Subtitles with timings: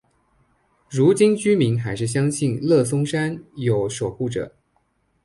[0.89, 4.51] 如今居民还是相信乐松山有守护者。